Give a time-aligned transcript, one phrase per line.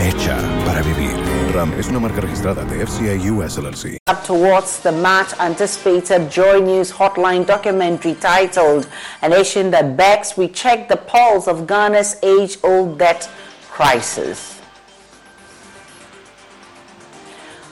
[0.00, 1.14] Hecha para vivir.
[1.52, 2.82] RAM es una marca registrada de
[3.30, 3.98] US LLC.
[4.08, 8.88] Up towards the much anticipated Joy News Hotline documentary titled
[9.20, 13.28] A Nation That Begs, we check the pulse of Ghana's age old debt
[13.70, 14.58] crisis.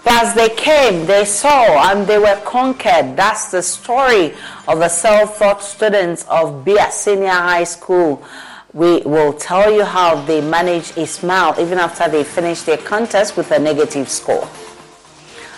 [0.03, 3.17] Plus, they came, they saw, and they were conquered.
[3.17, 4.35] That's the story
[4.67, 8.23] of the self taught students of Bia Senior High School.
[8.75, 13.37] We will tell you how they managed a smile even after they finished their contest
[13.37, 14.47] with a negative score.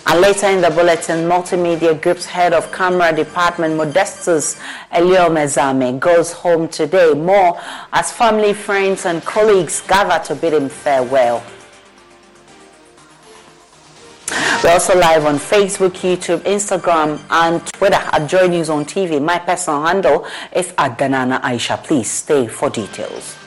[0.07, 4.59] And later in the bulletin, Multimedia Group's head of camera department, Modestus
[4.91, 7.13] Elio Mezame, goes home today.
[7.13, 7.59] More
[7.91, 11.43] as family, friends, and colleagues gather to bid him farewell.
[14.63, 19.21] We're also live on Facebook, YouTube, Instagram, and Twitter at Joy News on TV.
[19.21, 21.81] My personal handle is at Danana Aisha.
[21.83, 23.37] Please stay for details.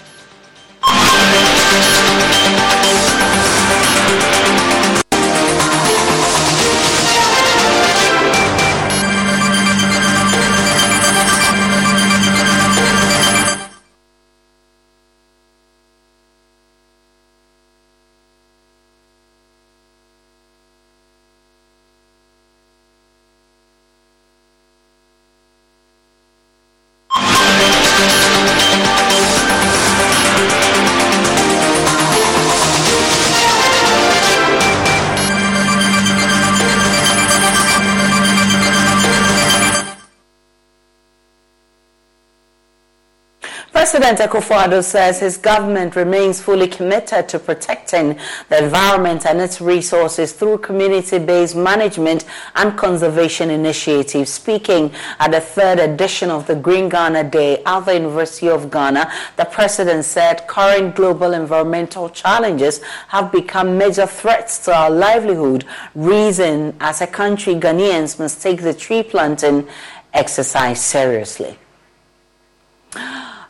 [44.05, 48.19] President Akufo-Addo says his government remains fully committed to protecting
[48.51, 54.31] the environment and its resources through community-based management and conservation initiatives.
[54.31, 59.11] Speaking at the third edition of the Green Ghana Day at the University of Ghana,
[59.39, 65.65] the president said current global environmental challenges have become major threats to our livelihood.
[65.95, 69.67] Reason as a country, Ghanaians must take the tree planting
[70.13, 71.57] exercise seriously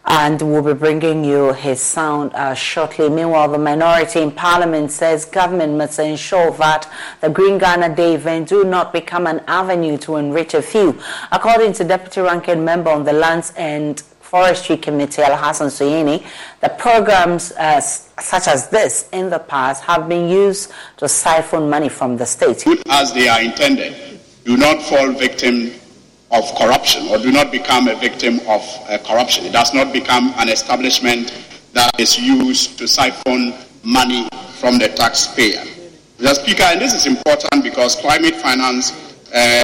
[0.06, 3.08] and we'll be bringing you his sound uh, shortly.
[3.08, 8.48] Meanwhile, the minority in parliament says government must ensure that the Green Ghana Day event
[8.48, 10.98] do not become an avenue to enrich a few.
[11.32, 16.26] According to Deputy Ranking Member on the Lands and Forestry Committee, Al Hassan Suhuyini,
[16.60, 21.88] the programs uh, such as this in the past have been used to siphon money
[21.88, 22.64] from the state.
[22.88, 25.72] As they are intended, do not fall victim
[26.34, 29.46] of corruption or do not become a victim of uh, corruption.
[29.46, 31.32] It does not become an establishment
[31.72, 34.28] that is used to siphon money
[34.58, 35.62] from the taxpayer.
[36.18, 36.34] Mr.
[36.42, 38.92] Speaker, and this is important because climate finance
[39.32, 39.62] uh,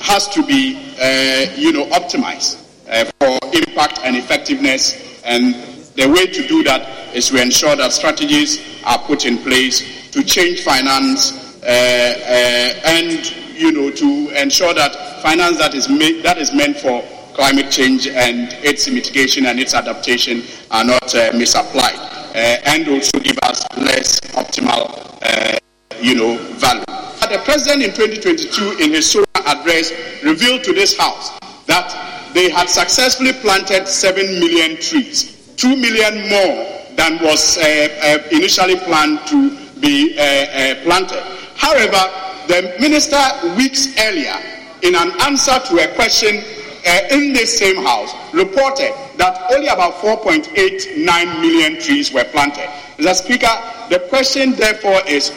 [0.00, 5.20] has to be, uh, you know, optimized uh, for impact and effectiveness.
[5.24, 5.54] And
[5.94, 10.24] the way to do that is to ensure that strategies are put in place to
[10.24, 15.86] change finance uh, uh, and you know, to ensure that finance that is,
[16.22, 17.02] that is meant for
[17.34, 23.18] climate change and its mitigation and its adaptation are not uh, misapplied, uh, and also
[23.18, 24.88] give us less optimal,
[25.22, 25.58] uh,
[26.00, 26.84] you know, value.
[27.20, 29.92] But the president in 2022, in his solar address,
[30.24, 36.80] revealed to this House that they had successfully planted 7 million trees, 2 million more
[36.96, 39.50] than was uh, uh, initially planned to
[39.80, 41.22] be uh, planted.
[41.56, 43.22] However, the minister,
[43.56, 44.34] weeks earlier,
[44.82, 46.42] in an answer to a question
[46.86, 52.66] uh, in this same house, reported that only about 4.89 million trees were planted.
[52.98, 53.14] Mr.
[53.14, 53.54] Speaker,
[53.88, 55.32] the question therefore is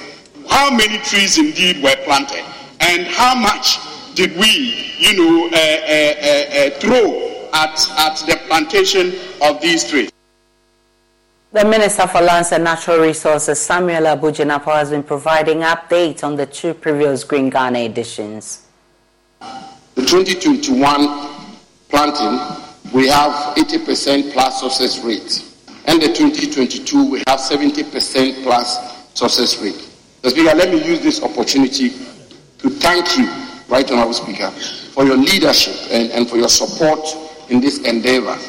[0.50, 2.44] how many trees indeed were planted
[2.80, 3.78] and how much
[4.16, 9.88] did we, you know, uh, uh, uh, uh throw at, at the plantation of these
[9.88, 10.10] trees?
[11.54, 16.36] The Minister for Lands and Natural Resources, Samuel Abu Jinapor, has been providing updates on
[16.36, 18.66] the two previous Green Ghana editions.
[19.40, 20.82] The 2021
[21.90, 22.40] planting,
[22.92, 25.46] we have 80% plus success rate.
[25.86, 29.88] And the 2022, we have 70% plus success rate.
[30.24, 33.28] The Speaker, let me use this opportunity to thank you,
[33.68, 37.00] Right Honorable Speaker, for your leadership and, and for your support
[37.52, 38.40] in this endeavor.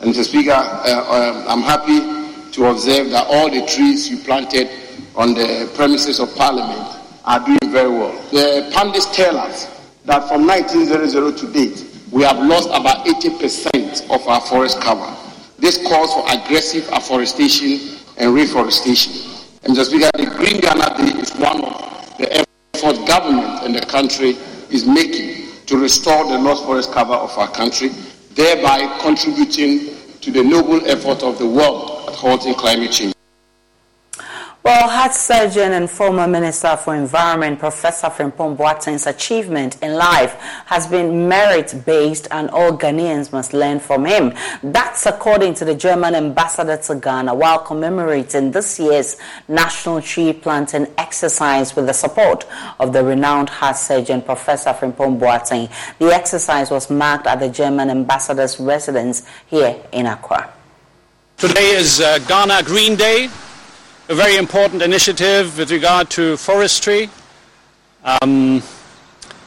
[0.00, 0.24] And Mr.
[0.24, 2.17] Speaker, uh, um, I'm happy
[2.52, 4.68] to observe that all the trees you planted
[5.16, 8.12] on the premises of Parliament are doing very well.
[8.30, 9.66] The pundits tell us
[10.04, 15.14] that from 1900 to date, we have lost about 80% of our forest cover.
[15.58, 19.12] This calls for aggressive afforestation and reforestation.
[19.64, 23.84] And just because the Green Ghana Day is one of the efforts government and the
[23.84, 24.30] country
[24.70, 27.90] is making to restore the lost forest cover of our country,
[28.34, 33.14] thereby contributing to the noble effort of the world halting climate change.
[34.68, 40.34] Well, heart surgeon and former Minister for Environment, Professor Frimpong Boateng's achievement in life
[40.66, 44.34] has been merit-based and all Ghanaians must learn from him.
[44.62, 49.16] That's according to the German ambassador to Ghana while commemorating this year's
[49.48, 52.44] National Tree Planting exercise with the support
[52.78, 55.70] of the renowned heart surgeon, Professor Frimpong Boateng.
[55.98, 60.52] The exercise was marked at the German ambassador's residence here in Accra.
[61.38, 63.28] Today is uh, Ghana Green Day
[64.08, 67.10] a very important initiative with regard to forestry.
[68.02, 68.60] Um,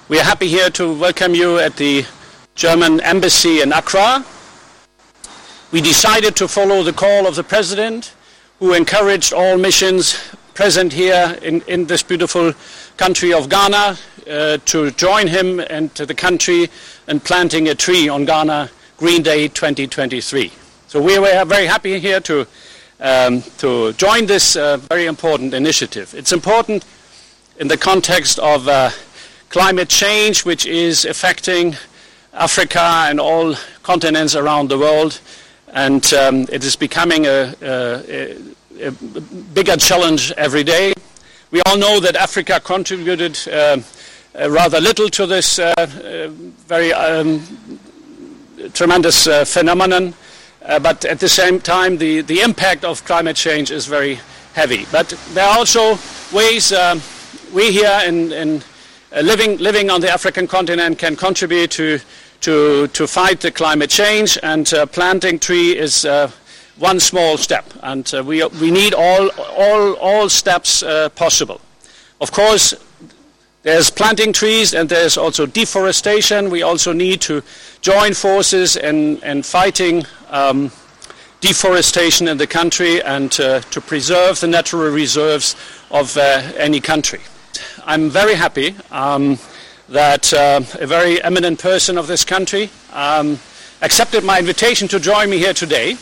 [0.07, 2.05] we are happy here to welcome you at the
[2.55, 4.23] German Embassy in Accra.
[5.73, 8.13] We decided to follow the call of the President,
[8.59, 12.53] who encouraged all missions present here in, in this beautiful
[12.95, 13.97] country of Ghana
[14.29, 16.69] uh, to join him and to the country
[17.09, 20.53] in planting a tree on Ghana Green Day 2023.
[20.91, 22.45] So we were very happy here to
[22.99, 26.13] um, to join this uh, very important initiative.
[26.13, 26.83] It's important
[27.57, 28.89] in the context of uh,
[29.47, 31.77] climate change, which is affecting
[32.33, 35.21] Africa and all continents around the world,
[35.71, 38.35] and um, it is becoming a, a,
[38.81, 38.91] a,
[39.53, 40.91] bigger challenge every day.
[41.51, 43.77] We all know that Africa contributed uh,
[44.37, 46.27] uh rather little to this uh, uh,
[46.67, 47.39] very um,
[48.73, 50.15] tremendous phenomenon.
[50.63, 54.19] Uh, but at the same time, the, the impact of climate change is very
[54.53, 54.85] heavy.
[54.91, 55.97] But there are also
[56.31, 57.01] ways um,
[57.53, 58.63] we here in, in
[59.11, 61.99] uh, living, living on the African continent can contribute to,
[62.41, 66.31] to, to fight the climate change, and uh, planting tree is uh,
[66.77, 67.65] one small step.
[67.81, 71.59] And uh, we, we need all, all, all steps uh, possible.
[72.19, 72.75] Of course,
[73.63, 76.49] there's planting trees and there's also deforestation.
[76.49, 77.43] We also need to
[77.81, 80.71] join forces in, in fighting um,
[81.41, 85.55] deforestation in the country and uh, to preserve the natural reserves
[85.91, 87.19] of uh, any country.
[87.85, 89.37] I'm very happy um,
[89.89, 93.39] that uh, a very eminent person of this country um,
[93.81, 95.97] accepted my invitation to join me here today.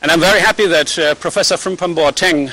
[0.00, 2.52] And I'm very happy that uh, Professor Frimpong Boateng,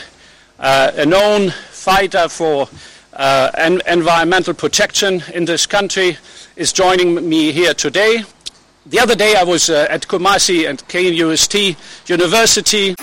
[0.60, 2.68] uh, a known fighter for
[3.16, 6.18] uh, en- environmental protection in this country,
[6.56, 8.24] is joining me here today.
[8.86, 12.96] The other day I was uh, at Kumasi at KNUST University.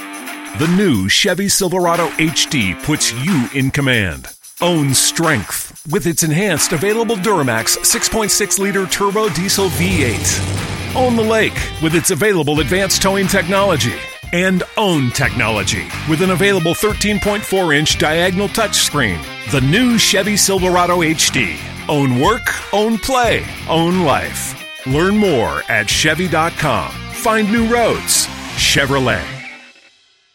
[0.59, 4.29] The new Chevy Silverado HD puts you in command.
[4.61, 10.95] Own strength with its enhanced available Duramax 6.6 liter turbo diesel V8.
[10.97, 13.95] Own the lake with its available advanced towing technology.
[14.33, 19.21] And own technology with an available 13.4 inch diagonal touchscreen.
[19.51, 21.59] The new Chevy Silverado HD.
[21.89, 24.55] Own work, own play, own life.
[24.87, 26.93] Learn more at Chevy.com.
[27.13, 28.27] Find new roads.
[28.55, 29.25] Chevrolet.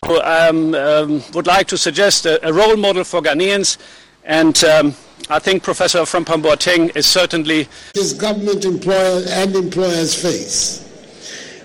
[0.04, 3.78] Um, um, would like to suggest a, a, role model for Ghanaians,
[4.24, 4.94] and um,
[5.30, 7.68] I think Professor Frimpong Boateng is certainly.
[7.94, 10.80] This government employer and employers face.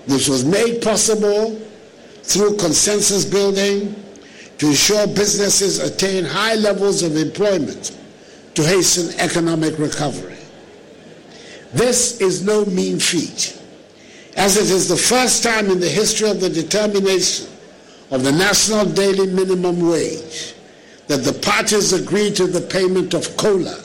[0.07, 1.61] This was made possible
[2.23, 3.95] through consensus building
[4.57, 7.97] to ensure businesses attain high levels of employment
[8.53, 10.37] to hasten economic recovery.
[11.73, 13.59] This is no mean feat,
[14.35, 17.47] as it is the first time in the history of the determination
[18.11, 20.53] of the national daily minimum wage
[21.07, 23.81] that the parties agreed to the payment of COLA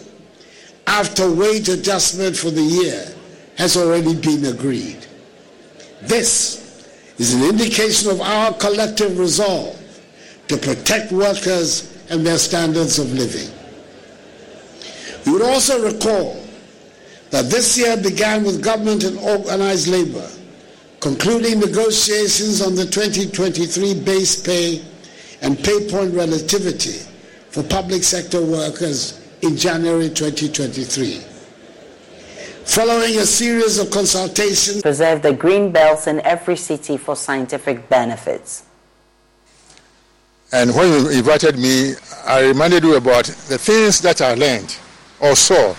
[0.87, 3.07] after wage adjustment for the year
[3.57, 5.07] has already been agreed.
[6.03, 6.66] This
[7.19, 9.81] is an indication of our collective resolve
[10.49, 13.51] to protect workers and their standards of living.
[15.25, 16.43] We would also recall
[17.31, 20.29] that this year began with government and organized labor
[21.01, 24.85] concluding negotiations on the 2023 base pay
[25.43, 26.99] and pay point relativity
[27.51, 31.36] for public sector workers in January 2023.
[32.67, 38.65] Following a series of consultations, preserve the green belts in every city for scientific benefits.
[40.53, 41.95] And when you invited me,
[42.27, 44.77] I reminded you about the things that I learned
[45.21, 45.75] or saw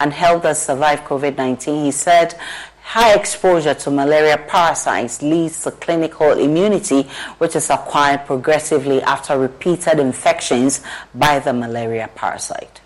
[0.00, 1.84] and helped us survive COVID 19.
[1.84, 2.34] He said,
[2.82, 7.02] high exposure to malaria parasites leads to clinical immunity,
[7.38, 10.80] which is acquired progressively after repeated infections
[11.14, 12.81] by the malaria parasite.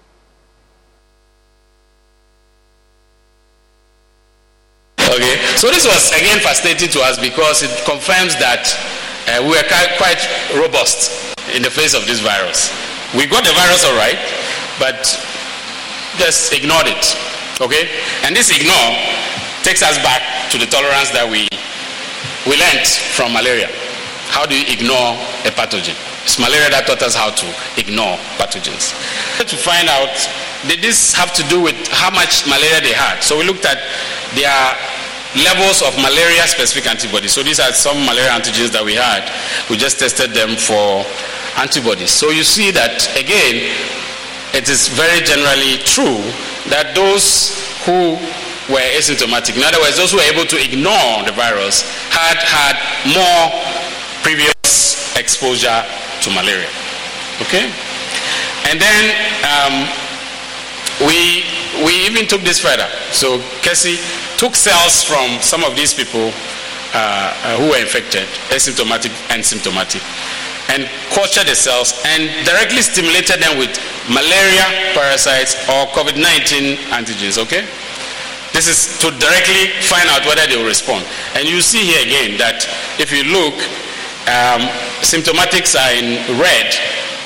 [5.07, 8.67] Okay, so this was again fascinating to us because it confirms that
[9.31, 9.67] uh, we are
[10.03, 10.19] quite
[10.59, 11.15] robust
[11.55, 12.75] in the face of this virus.
[13.15, 14.19] We got the virus all right,
[14.83, 14.99] but
[16.19, 17.07] just ignored it.
[17.63, 17.87] Okay,
[18.27, 18.99] and this ignore
[19.63, 21.47] takes us back to the tolerance that we
[22.43, 23.71] we learned from malaria.
[24.35, 25.15] How do you ignore
[25.47, 25.95] a pathogen?
[26.27, 27.47] It's malaria that taught us how to
[27.79, 28.91] ignore pathogens.
[29.47, 30.11] To find out,
[30.69, 33.23] did this have to do with how much malaria they had?
[33.23, 33.79] So we looked at
[34.35, 34.77] their
[35.45, 37.33] levels of malaria specific antibodies.
[37.33, 39.29] So these are some malaria antigens that we had.
[39.69, 41.05] We just tested them for
[41.61, 42.11] antibodies.
[42.11, 43.69] So you see that again,
[44.57, 46.25] it is very generally true
[46.73, 47.53] that those
[47.85, 48.17] who
[48.73, 52.75] were asymptomatic, in other words, those who were able to ignore the virus, had had
[53.07, 53.53] more
[54.25, 55.85] previous exposure
[56.25, 56.69] to malaria.
[57.45, 57.71] Okay?
[58.67, 59.05] And then
[59.45, 59.87] um,
[61.01, 61.45] we,
[61.85, 62.89] we even took this further.
[63.13, 64.01] So Casey
[64.39, 66.33] took cells from some of these people
[66.95, 70.01] uh, uh, who were infected, asymptomatic and symptomatic,
[70.73, 73.71] and cultured the cells and directly stimulated them with
[74.09, 77.69] malaria parasites or COVID 19 antigens, okay?
[78.57, 81.05] This is to directly find out whether they will respond.
[81.37, 82.65] And you see here again that
[82.97, 83.53] if you look,
[84.33, 84.65] um,
[85.05, 86.73] symptomatics are in red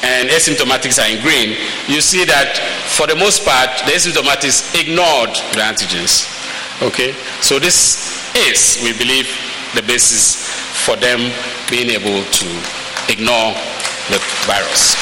[0.03, 1.57] and asymptomatics are in green.
[1.87, 2.59] You see that
[2.97, 6.29] for the most part, the asymptomatics ignored the antigens.
[6.83, 7.13] Okay?
[7.41, 9.29] So this is, we believe,
[9.75, 10.49] the basis
[10.85, 11.21] for them
[11.71, 12.49] being able to
[13.13, 13.55] ignore
[14.11, 14.97] the virus.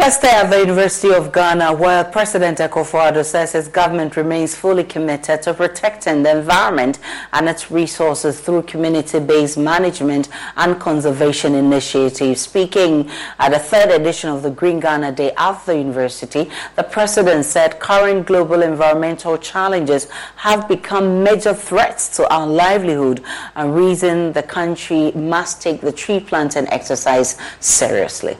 [0.00, 4.82] Let's stay at the University of Ghana, where President Akufo-Addo says his government remains fully
[4.82, 6.98] committed to protecting the environment
[7.34, 12.40] and its resources through community-based management and conservation initiatives.
[12.40, 17.44] Speaking at the third edition of the Green Ghana Day at the university, the president
[17.44, 23.22] said current global environmental challenges have become major threats to our livelihood
[23.54, 28.38] and reason the country must take the tree planting exercise seriously.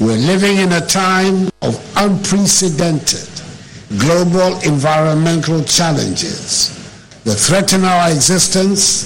[0.00, 3.28] We're living in a time of unprecedented
[3.98, 6.74] global environmental challenges
[7.24, 9.04] that threaten our existence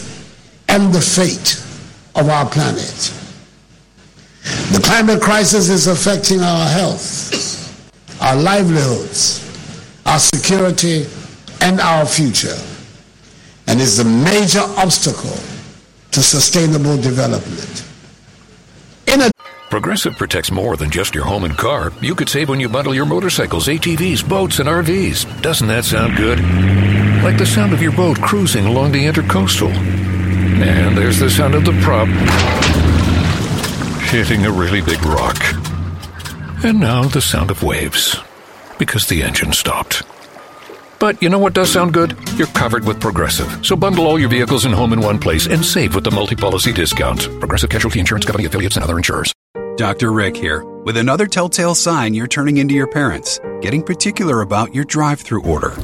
[0.68, 1.60] and the fate
[2.14, 3.12] of our planet.
[4.70, 9.40] The climate crisis is affecting our health, our livelihoods,
[10.06, 11.06] our security,
[11.60, 12.56] and our future,
[13.66, 15.38] and is a major obstacle
[16.12, 17.84] to sustainable development.
[19.70, 21.92] Progressive protects more than just your home and car.
[22.00, 25.42] You could save when you bundle your motorcycles, ATVs, boats, and RVs.
[25.42, 26.38] Doesn't that sound good?
[27.24, 29.72] Like the sound of your boat cruising along the intercoastal.
[29.72, 32.06] And there's the sound of the prop
[34.08, 35.36] hitting a really big rock.
[36.64, 38.16] And now the sound of waves
[38.78, 40.02] because the engine stopped.
[41.04, 42.16] But you know what does sound good?
[42.38, 43.46] You're covered with Progressive.
[43.60, 46.34] So bundle all your vehicles and home in one place and save with the multi
[46.34, 47.28] policy discount.
[47.40, 49.30] Progressive Casualty Insurance Company affiliates and other insurers.
[49.76, 50.14] Dr.
[50.14, 50.64] Rick here.
[50.64, 55.42] With another telltale sign you're turning into your parents, getting particular about your drive through
[55.42, 55.76] order.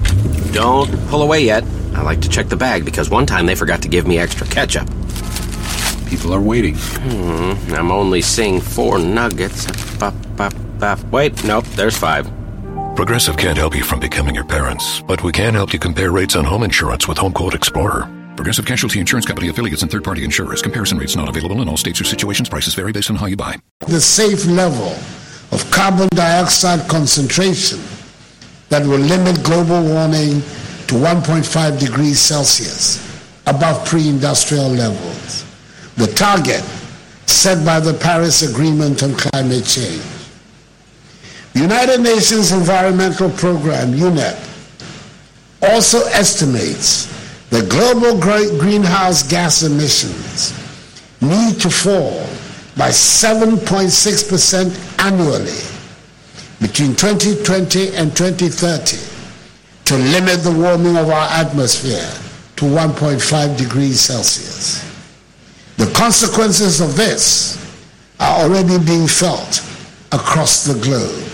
[0.53, 1.65] Don't pull away yet.
[1.93, 4.47] I like to check the bag because one time they forgot to give me extra
[4.47, 4.89] ketchup.
[6.09, 6.77] People are waiting.
[6.77, 9.67] Hmm, I'm only seeing four nuggets.
[9.99, 10.99] Bup, bup, bup.
[11.13, 12.27] Wait, nope, there's five.
[13.01, 16.37] Progressive can't help you from becoming your parents, but we can help you compare rates
[16.37, 18.09] on home insurance with Home Quote Explorer.
[18.37, 20.63] Progressive Casualty Insurance Company affiliates and third-party insurers.
[20.63, 22.49] Comparison rates not available in all states or situations.
[22.49, 23.57] Prices vary based on how you buy.
[23.89, 24.95] The safe level
[25.51, 27.81] of carbon dioxide concentration
[28.69, 30.43] that will limit global warming
[30.87, 33.05] to 1.5 degrees Celsius
[33.49, 35.45] above pre-industrial levels.
[35.97, 36.63] The target
[37.27, 40.05] set by the Paris Agreement on Climate Change.
[41.55, 44.50] The United Nations Environmental Program, UNEP,
[45.63, 47.07] also estimates
[47.51, 48.19] that global
[48.59, 50.55] greenhouse gas emissions
[51.21, 52.25] need to fall
[52.77, 55.61] by 7.6% annually
[56.61, 58.97] between 2020 and 2030
[59.87, 62.09] to limit the warming of our atmosphere
[62.57, 64.85] to 1.5 degrees Celsius.
[65.77, 67.59] The consequences of this
[68.21, 69.61] are already being felt
[70.13, 71.30] across the globe.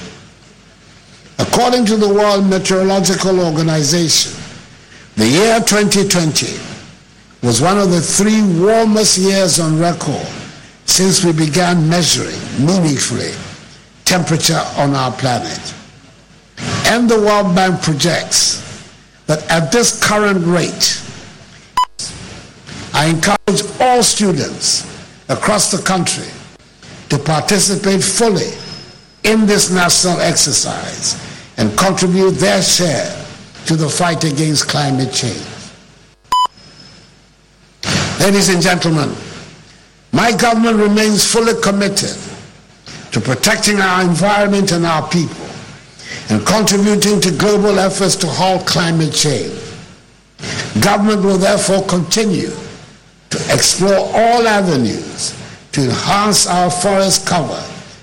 [1.38, 4.32] According to the World Meteorological Organization,
[5.16, 6.46] the year 2020
[7.42, 10.26] was one of the three warmest years on record
[10.86, 13.32] since we began measuring meaningfully
[14.04, 15.74] temperature on our planet.
[16.86, 18.62] And the World Bank projects
[19.26, 21.02] that at this current rate,
[22.94, 24.86] I encourage all students
[25.28, 26.28] across the country
[27.10, 28.52] to participate fully
[29.24, 31.25] in this national exercise
[31.56, 33.24] and contribute their share
[33.66, 35.44] to the fight against climate change.
[38.20, 39.14] Ladies and gentlemen,
[40.12, 42.16] my government remains fully committed
[43.12, 45.46] to protecting our environment and our people
[46.28, 49.52] and contributing to global efforts to halt climate change.
[50.80, 52.50] Government will therefore continue
[53.30, 55.34] to explore all avenues
[55.72, 57.60] to enhance our forest cover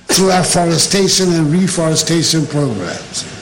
[0.08, 3.33] through afforestation and reforestation programs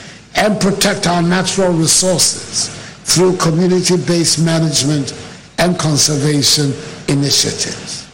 [0.42, 2.68] and protect our natural resources
[3.04, 5.14] through community-based management
[5.58, 6.72] and conservation
[7.06, 8.08] initiatives.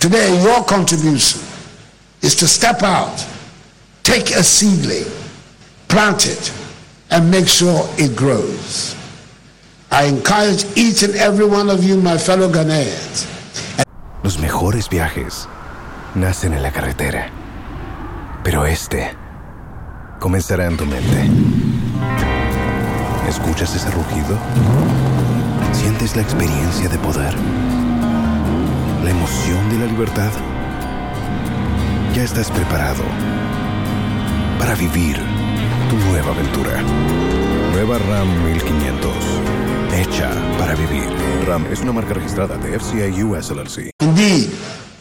[0.00, 1.40] Today, your contribution
[2.20, 3.24] is to step out,
[4.02, 5.06] take a seedling,
[5.86, 6.52] plant it,
[7.12, 8.96] and make sure it grows.
[9.92, 13.28] I encourage each and every one of you, my fellow Ghanaians.
[14.24, 15.46] Los mejores viajes
[16.16, 17.30] nacen en la carretera,
[18.42, 19.14] pero este
[20.20, 21.28] comenzará en tu mente.
[23.28, 24.38] ¿Escuchas ese rugido?
[25.72, 27.34] ¿Sientes la experiencia de poder?
[29.02, 30.30] ¿La emoción de la libertad?
[32.14, 33.02] Ya estás preparado
[34.58, 35.16] para vivir
[35.88, 36.82] tu nueva aventura.
[37.72, 39.12] Nueva RAM 1500.
[39.94, 41.08] Hecha para vivir.
[41.46, 43.90] RAM es una marca registrada de FCI US LLC.
[44.00, 44.50] Indeed,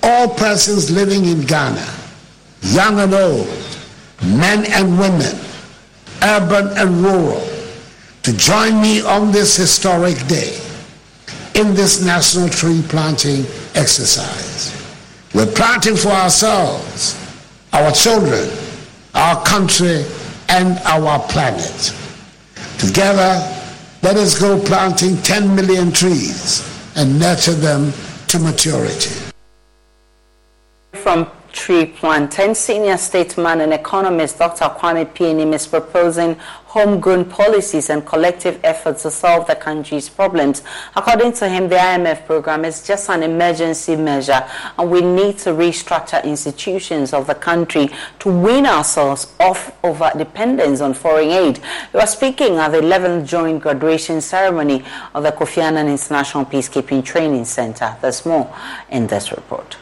[0.01, 1.85] all persons living in Ghana,
[2.61, 3.47] young and old,
[4.23, 5.35] men and women,
[6.23, 7.41] urban and rural,
[8.23, 10.59] to join me on this historic day
[11.55, 13.45] in this national tree planting
[13.75, 14.75] exercise.
[15.33, 17.17] We're planting for ourselves,
[17.73, 18.49] our children,
[19.13, 20.05] our country,
[20.49, 21.93] and our planet.
[22.77, 23.37] Together,
[24.01, 27.91] let us go planting 10 million trees and nurture them
[28.27, 29.15] to maturity.
[30.93, 34.65] From tree planting, senior statesman and economist Dr.
[34.65, 36.35] Kwame Pianim is proposing
[36.69, 40.61] homegrown policies and collective efforts to solve the country's problems.
[40.95, 44.47] According to him, the IMF program is just an emergency measure
[44.77, 50.15] and we need to restructure institutions of the country to wean ourselves off of our
[50.15, 51.57] dependence on foreign aid.
[51.57, 57.03] He was speaking at the 11th joint graduation ceremony of the Kofi Annan International Peacekeeping
[57.03, 57.97] Training Center.
[58.01, 58.55] There's more
[58.91, 59.77] in this report.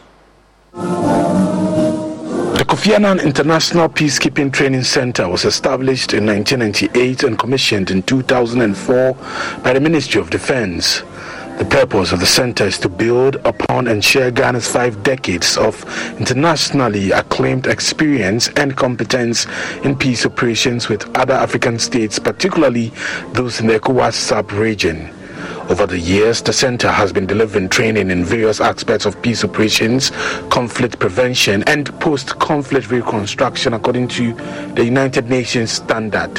[0.78, 9.13] The Kofi Annan International Peacekeeping Training Center was established in 1998 and commissioned in 2004
[9.63, 11.02] by the Ministry of Defense.
[11.58, 15.84] The purpose of the center is to build upon and share Ghana's five decades of
[16.20, 19.48] internationally acclaimed experience and competence
[19.84, 22.92] in peace operations with other African states, particularly
[23.34, 25.12] those in the ECOWAS sub region.
[25.69, 30.12] Over the years, the center has been delivering training in various aspects of peace operations,
[30.49, 34.34] conflict prevention, and post conflict reconstruction according to
[34.75, 36.34] the United Nations standard.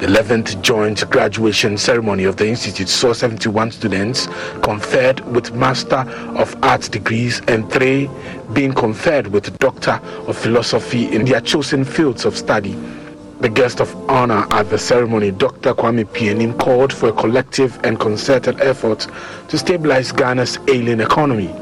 [0.00, 4.26] The 11th joint graduation ceremony of the Institute saw 71 students
[4.62, 6.04] conferred with Master
[6.36, 8.10] of Arts degrees and three
[8.52, 12.76] being conferred with Doctor of Philosophy in their chosen fields of study.
[13.42, 15.74] The guest of honor at the ceremony, Dr.
[15.74, 19.08] Kwame Pianim, called for a collective and concerted effort
[19.48, 21.52] to stabilize Ghana's ailing economy.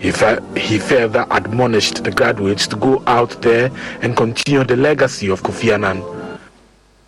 [0.00, 0.10] He,
[0.56, 5.72] he further admonished the graduates to go out there and continue the legacy of Kofi
[5.72, 6.00] Annan.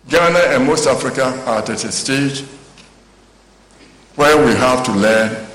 [0.07, 2.45] Ghana and most Africa are at a stage
[4.15, 5.45] where we have to learn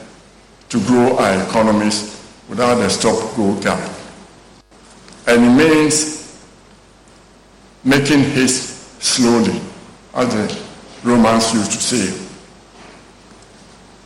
[0.69, 3.91] to grow our economies without a stop-go gap.
[5.27, 6.20] And it means
[7.85, 9.61] making haste slowly,
[10.15, 10.63] as the
[11.03, 12.27] Romans used to say.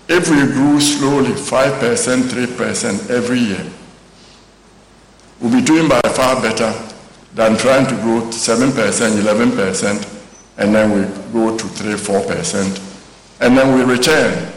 [0.07, 3.67] If we grew slowly, 5%, 3% every year,
[5.41, 6.73] we'll be doing by far better
[7.35, 10.21] than trying to grow 7%, 11%,
[10.59, 14.53] and then we go to 3, 4%, and then we return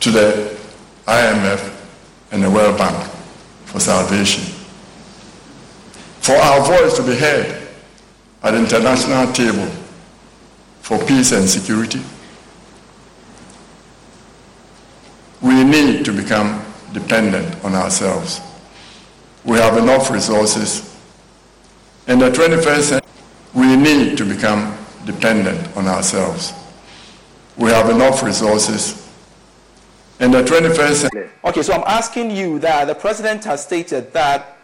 [0.00, 0.58] to the
[1.06, 1.76] IMF
[2.32, 2.96] and the World Bank
[3.66, 4.59] for salvation
[6.30, 7.60] for our voice to be heard
[8.44, 9.66] at the international table
[10.80, 12.00] for peace and security,
[15.42, 18.40] we need to become dependent on ourselves.
[19.44, 20.96] We have enough resources.
[22.06, 23.10] In the 21st century,
[23.52, 26.52] we need to become dependent on ourselves.
[27.56, 29.10] We have enough resources.
[30.20, 31.30] In the 21st century.
[31.42, 34.58] Okay, so I'm asking you that the president has stated that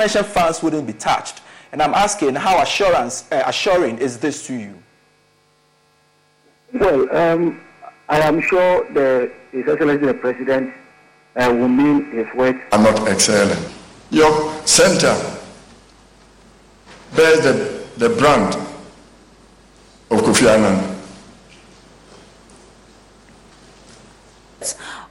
[0.00, 1.42] pension funds wouldn't be touched.
[1.72, 4.74] And I'm asking, how assurance, uh, assuring is this to you?
[6.72, 7.60] Well, um,
[8.08, 10.72] I am sure the His Excellency the President
[11.36, 12.58] uh, will mean his words.
[12.72, 13.62] I'm not excelling.
[14.10, 14.32] Your
[14.66, 15.14] center
[17.14, 18.54] bears the, the brand
[20.10, 20.96] of Kofi Annan.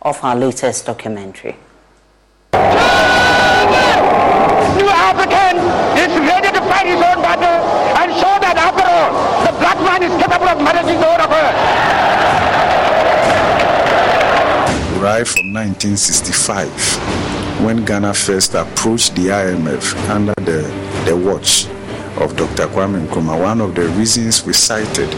[0.02, 1.56] Of our latest documentary.
[4.80, 5.58] New African
[6.04, 7.60] is ready to fight his own battle
[8.00, 9.12] and show that after all,
[9.46, 10.12] the black man is
[10.90, 11.54] capable of managing the whole affair.
[15.02, 20.62] Right from 1965, when Ghana first approached the IMF under the,
[21.06, 21.68] the watch
[22.22, 22.68] of Dr.
[22.68, 25.10] Kwame Nkrumah, one of the reasons we cited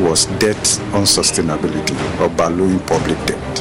[0.00, 0.56] was debt
[0.92, 3.58] unsustainability or ballooning public debt.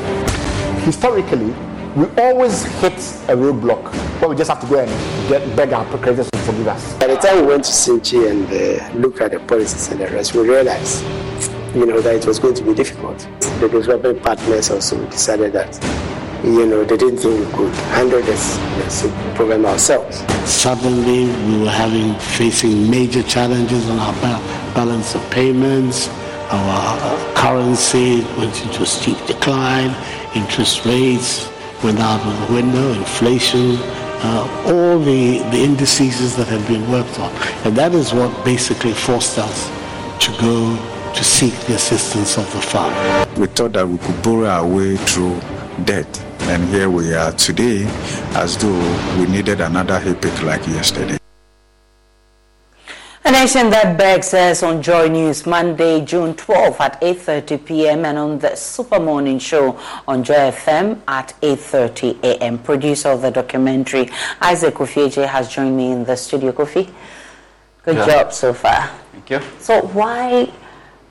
[0.84, 1.54] Historically,
[1.96, 2.94] we always hit
[3.28, 6.68] a roadblock where we just have to go and get, beg our creditors to forgive
[6.68, 6.94] us.
[6.96, 10.08] By the time we went to Sinchi and uh, looked at the policies and the
[10.08, 11.04] rest, we realized,
[11.76, 13.20] you know, that it was going to be difficult.
[13.60, 15.74] The development partners also decided that,
[16.44, 19.02] you know, they didn't think we could handle this, this
[19.36, 20.20] problem ourselves.
[20.50, 24.14] Suddenly, we were having facing major challenges on our
[24.74, 26.10] balance of payments.
[26.52, 29.96] Our currency went into a steep decline.
[30.36, 31.50] Interest rates
[31.84, 32.94] went out of the window.
[32.94, 33.78] Inflation,
[34.22, 37.32] uh, all the, the indices that had been worked on.
[37.66, 39.70] And that is what basically forced us
[40.26, 40.78] to go
[41.16, 43.40] to seek the assistance of the Father.
[43.40, 45.40] We thought that we could borrow our way through
[45.86, 47.86] death, And here we are today
[48.34, 48.80] as though
[49.20, 51.18] we needed another epic like yesterday.
[53.26, 58.06] A nation that begs us on Joy News Monday, June 12 at 8.30 p.m.
[58.06, 62.58] and on the Super Morning Show on Joy FM at 8.30 a.m.
[62.58, 64.10] Producer of the documentary,
[64.42, 66.52] Isaac Kofi Agyei, has joined me in the studio.
[66.52, 66.90] Kofi,
[67.84, 68.06] good Yeah.
[68.08, 68.90] job so far.
[69.12, 69.42] Thank you.
[69.60, 70.50] So why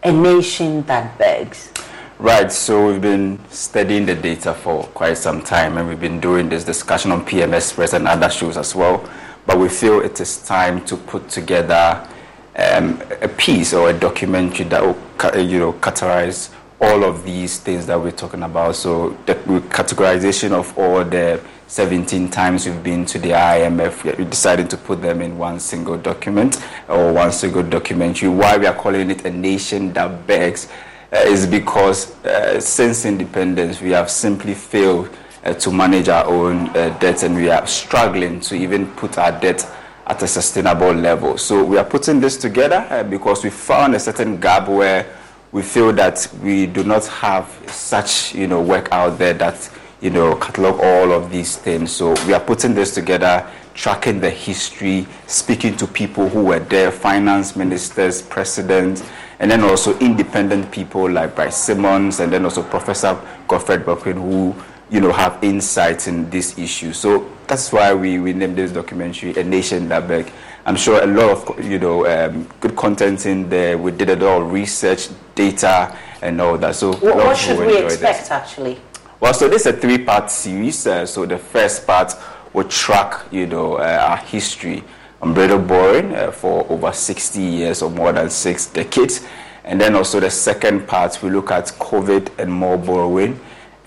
[0.09, 1.71] a nation that begs?
[2.18, 6.49] Right, so we've been studying the data for quite some time and we've been doing
[6.49, 9.09] this discussion on PM Express and other shows as well.
[9.47, 12.09] But we feel it is time to put together
[12.57, 14.97] um, a piece or a documentary that will
[15.38, 18.77] you know, categorize all of these things that we're talking about.
[18.77, 24.71] So the categorization of all the 17 times we've been to the IMF, we decided
[24.71, 28.29] to put them in one single document or one single documentary.
[28.29, 30.69] Why we are calling it a nation that begs
[31.12, 35.11] uh, is because uh, since independence we have simply failed
[35.45, 39.33] uh, to manage our own uh, debt and we are struggling to even put our
[39.41, 39.69] debt
[40.07, 41.37] at a sustainable level.
[41.37, 45.17] So we are putting this together uh, because we found a certain gap where
[45.53, 50.11] we feel that we do not have such you know work out there that you
[50.11, 51.91] know catalog all of these things.
[51.93, 56.91] So we are putting this together, tracking the history, speaking to people who were there,
[56.91, 59.09] finance ministers, presidents,
[59.39, 64.55] and then also independent people like Bryce Simmons, and then also Professor Godfred Bokpin, who
[64.90, 66.92] you know have insights in this issue.
[66.92, 70.31] So that's why we, we named this documentary "A Nation That Beg."
[70.66, 73.79] I'm sure a lot of you know um, good content in there.
[73.79, 76.74] We did a lot of research, data, and all that.
[76.74, 78.31] So What, what should we expect This.
[78.31, 78.81] actually?
[79.20, 80.87] Well, so this is a three-part series.
[80.87, 82.14] Uh, so the first part
[82.53, 84.85] will track, you know, uh, our history
[85.20, 89.27] borrowing uh, for over 60 years or more than six decades.
[89.64, 93.38] And then also the second part, we look at COVID and more borrowing.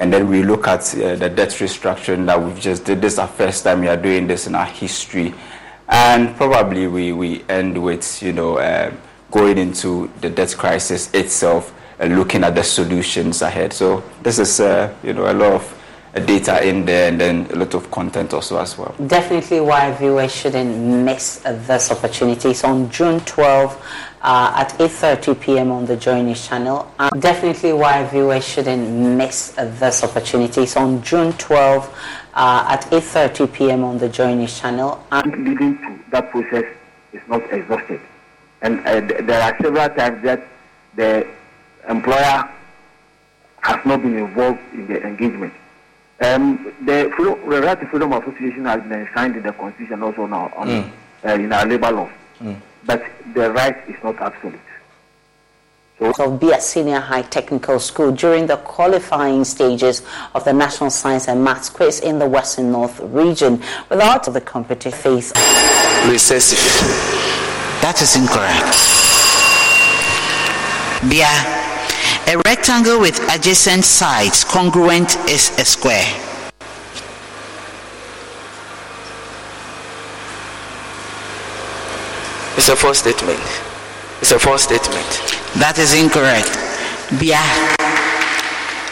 [0.02, 3.04] And then we look at uh, the debt restructuring that we've just did.
[3.04, 5.32] This is our first time we are doing this in our history.
[5.88, 8.92] And probably we, we end with, you know, uh,
[9.30, 13.74] going into the debt crisis itself and looking at the solutions ahead.
[13.74, 15.82] So this is, uh, you know, a lot of
[16.16, 18.96] uh, data in there and then a lot of content also as well.
[19.06, 22.50] Definitely why viewers shouldn't miss this opportunity.
[22.50, 23.86] It's on June 12
[24.22, 25.72] uh, at 8.30 p.m.
[25.72, 26.92] on the Joy channel.
[27.20, 30.62] Definitely why viewers shouldn't miss this opportunity.
[30.62, 31.88] It's on June 12
[32.34, 33.84] uh, at 8.30 p.m.
[33.84, 35.04] on the Joy channel.
[35.12, 36.66] Uh, leading to that process
[37.14, 38.00] is not exhausted.
[38.62, 40.44] And uh, th- there are several times that
[40.96, 41.28] the
[41.90, 42.50] employer
[43.62, 45.54] has not been involved in the engagement.
[46.22, 50.04] Um, the, freedom, the right to freedom of association has been enshrined in the constitution
[50.04, 50.92] also now on, Mm.
[51.26, 52.10] uh, in our labor law,
[52.86, 54.60] but the right is not absolute.
[56.20, 60.02] of Bia Senior High Technical School during the qualifying stages
[60.34, 63.62] of the National Science and Maths Quiz in the Western North region.
[63.90, 65.32] Without the competitive phase.
[66.10, 66.60] recessive.
[67.82, 68.78] That is incorrect.
[71.10, 71.30] Bia,
[72.34, 76.31] a rectangle with adjacent sides congruent is a square.
[82.62, 83.40] It's a false statement.
[84.22, 85.10] It's a false statement.
[85.58, 86.54] That is incorrect.
[87.20, 87.42] Bia.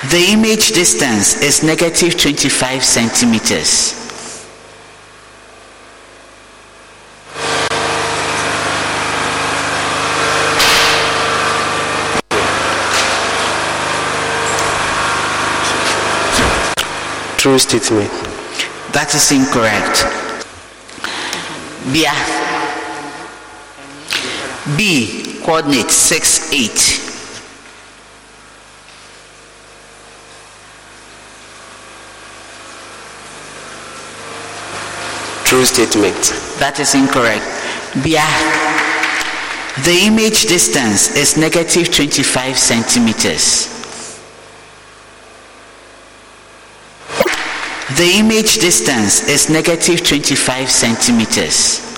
[0.10, 3.94] The image distance is negative 25 centimeters.
[17.38, 18.10] True statement.
[18.94, 20.10] That is incorrect.
[21.94, 22.49] Bia.
[24.78, 27.10] B coordinate 6 8.
[35.46, 36.16] True statement.
[36.60, 37.44] That is incorrect.
[38.04, 38.20] Bia.
[38.22, 38.80] Ah.
[39.84, 43.80] The image distance is negative 25 centimeters.
[47.98, 51.89] The image distance is negative 25 centimeters.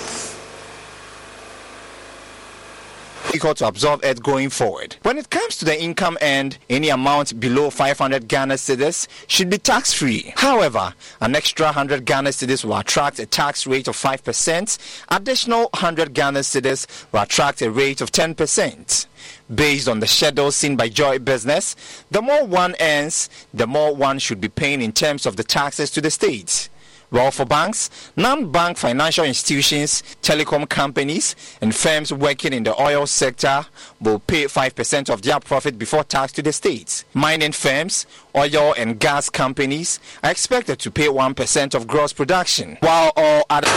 [3.32, 4.94] Difficult to absorb it going forward.
[5.04, 9.56] When it comes to the income end, any amount below 500 Ghana cedis should be
[9.56, 10.34] tax free.
[10.36, 14.78] However, an extra 100 Ghana cedis will attract a tax rate of 5%.
[15.08, 19.06] Additional 100 Ghana cedis will attract a rate of 10%.
[19.54, 21.74] Based on the schedule seen by Joy Business,
[22.10, 25.90] the more one earns, the more one should be paying in terms of the taxes
[25.92, 26.68] to the state.
[27.12, 33.66] Well, for banks, non-bank financial institutions, telecom companies, and firms working in the oil sector
[34.00, 37.04] will pay 5% of their profit before tax to the state.
[37.12, 43.12] Mining firms, oil and gas companies are expected to pay 1% of gross production, while
[43.14, 43.68] all other...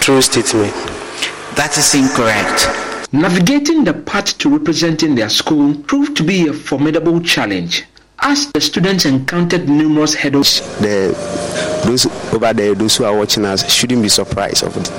[0.00, 0.72] True statement.
[1.56, 3.12] That is incorrect.
[3.12, 7.84] Navigating the path to representing their school proved to be a formidable challenge
[8.22, 10.60] as the students encountered numerous hurdles.
[10.78, 11.12] The,
[11.86, 14.90] those over there, those who are watching us, shouldn't be surprised of it.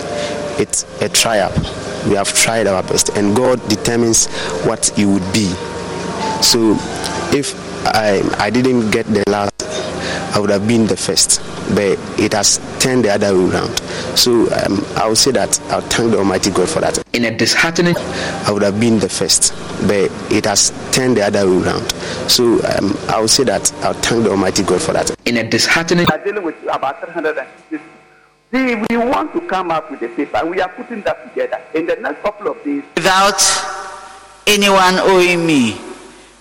[0.59, 1.55] It's a triumph.
[2.07, 4.27] We have tried our best, and God determines
[4.65, 5.45] what it would be.
[6.41, 6.75] So,
[7.31, 7.53] if
[7.85, 9.53] I, I didn't get the last,
[10.33, 11.41] I would have been the first.
[11.75, 13.77] But it has turned the other way around.
[14.17, 17.01] So um, I would say that I'll thank the Almighty God for that.
[17.13, 19.53] In a disheartening, I would have been the first,
[19.87, 21.89] but it has turned the other way around.
[22.29, 25.11] So um, I would say that I'll thank the Almighty God for that.
[25.25, 27.79] In a disheartening, We are dealing with about 350.
[28.53, 31.61] See, we want to come up with a paper, and we are putting that together.
[31.73, 33.39] In the next couple of days, Without
[34.47, 35.79] anyone owing me.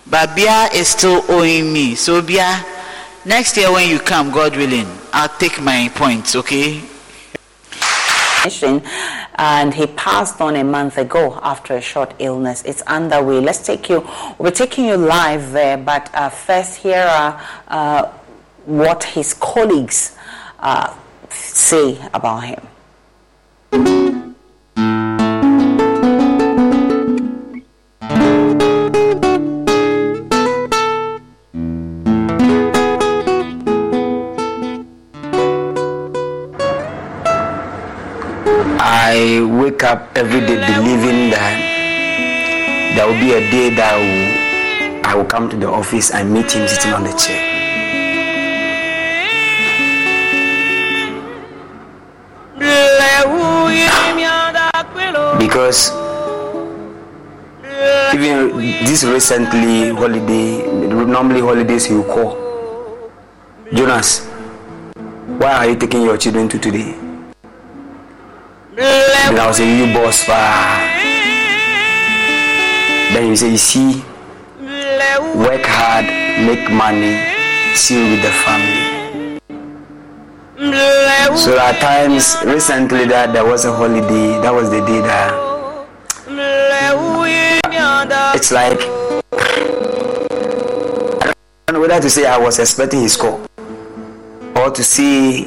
[0.07, 1.95] But Bia is still owing me.
[1.95, 2.65] So Bia,
[3.31, 6.83] next year when you come, God willing, I'll take my points, okay?
[9.37, 12.65] and he passed on a month ago after a short illness.
[12.65, 13.39] It's underway.
[13.39, 14.07] Let's take you,
[14.39, 18.09] we're taking you live there, but uh, first here are uh,
[18.67, 20.17] what his colleagues
[20.59, 20.93] uh,
[21.31, 24.30] say about him.
[39.81, 41.57] Wake up every day believing that
[42.95, 46.33] there will be a day that I will, I will come to the office and
[46.33, 47.49] meet him sitting on the chair.
[55.39, 55.91] Because
[58.15, 63.11] even this recently holiday, normally holidays you call
[63.73, 64.27] Jonas,
[65.39, 67.10] why are you taking your children to today?
[68.81, 70.41] Then I was say, you boss pa.
[73.13, 74.03] Then you say, you see,
[75.37, 76.07] work hard,
[76.49, 77.13] make money,
[77.75, 78.89] see with the family.
[81.37, 85.51] So at times, recently that there was a holiday, that was the day that
[88.35, 88.79] it's like
[91.21, 91.33] I
[91.67, 93.45] don't know whether to say I was expecting his call
[94.57, 95.45] or to see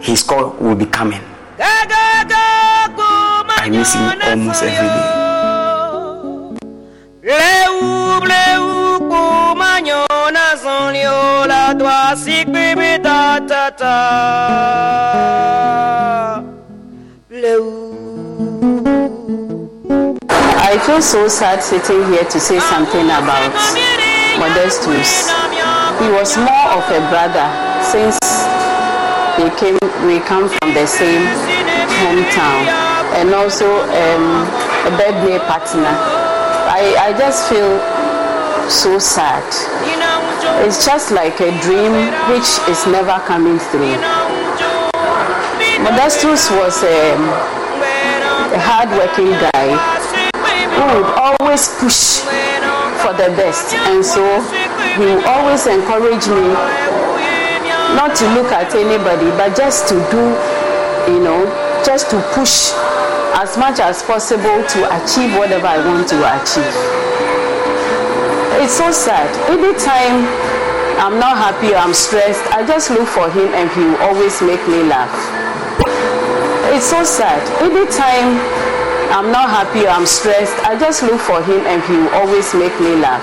[0.00, 1.22] his call will be coming.
[3.58, 5.26] I miss him almost every day.
[20.58, 23.52] I feel so sad sitting here to say something about
[24.38, 25.30] Modestus.
[26.00, 27.48] He was more of a brother
[27.82, 28.18] since
[29.36, 31.22] he came, we come from the same
[32.00, 32.66] hometown
[33.20, 34.48] and also um,
[34.88, 35.92] a birthday partner.
[36.68, 37.78] I, I just feel
[38.68, 39.44] so sad.
[40.66, 41.92] It's just like a dream
[42.28, 43.96] which is never coming through.
[45.84, 47.28] Modestus was um,
[48.52, 49.68] a hard-working guy
[50.74, 52.20] who would always push
[53.02, 54.24] for the best, and so
[54.96, 57.05] he always encourage me
[57.94, 60.22] not to look at anybody, but just to do,
[61.12, 61.46] you know,
[61.84, 62.72] just to push
[63.38, 66.74] as much as possible to achieve whatever I want to achieve.
[68.58, 69.28] It's so sad.
[69.52, 70.24] Anytime
[70.98, 74.40] I'm not happy or I'm stressed, I just look for him and he will always
[74.40, 75.12] make me laugh.
[76.72, 77.38] It's so sad.
[77.62, 78.40] Anytime
[79.12, 82.52] I'm not happy or I'm stressed, I just look for him and he will always
[82.54, 83.22] make me laugh.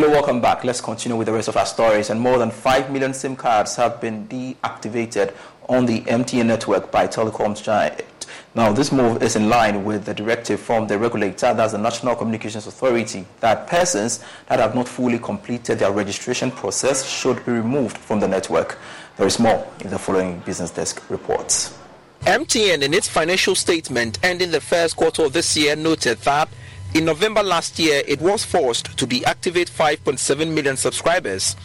[0.00, 0.64] Hello, welcome back.
[0.64, 2.08] Let's continue with the rest of our stories.
[2.08, 5.34] And more than 5 million SIM cards have been deactivated
[5.68, 8.24] on the MTN network by telecoms giant.
[8.54, 12.16] Now, this move is in line with the directive from the regulator, that's the National
[12.16, 17.98] Communications Authority, that persons that have not fully completed their registration process should be removed
[17.98, 18.78] from the network.
[19.18, 21.78] There is more in the following Business Desk reports.
[22.22, 26.48] MTN, in its financial statement ending the first quarter of this year, noted that
[26.94, 31.56] in November last year, it was forced to deactivate 5.7 million subscribers.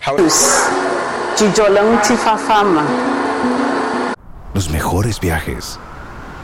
[0.00, 0.28] However,
[4.54, 5.78] Los mejores viajes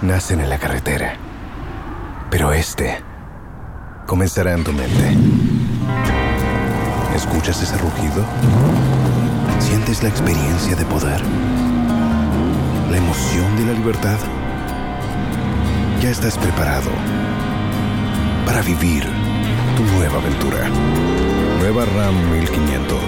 [0.03, 1.16] nacen en la carretera,
[2.31, 3.03] pero este
[4.07, 5.16] comenzará en tu mente.
[7.14, 8.24] ¿Escuchas ese rugido?
[9.59, 11.20] ¿Sientes la experiencia de poder?
[12.90, 14.18] ¿La emoción de la libertad?
[16.01, 16.90] Ya estás preparado
[18.48, 19.04] para vivir
[19.76, 20.70] tu nueva aventura.
[21.58, 22.98] Nueva RAM 1500.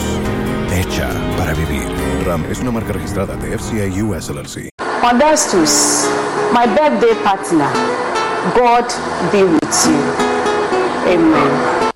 [0.70, 1.88] Hecha para vivir.
[2.26, 4.68] RAM es una marca registrada de FCI US LLC.
[5.03, 6.07] Modestus,
[6.53, 7.70] my birthday partner,
[8.55, 8.85] God
[9.33, 11.11] be with you.
[11.11, 11.89] Amen.